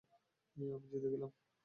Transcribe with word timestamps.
আমি 0.55 0.65
জিতে 0.83 1.07
গেলাম! 1.13 1.31